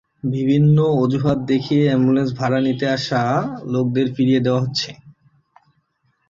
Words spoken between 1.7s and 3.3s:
ambulance ভাড়া নিতে আসা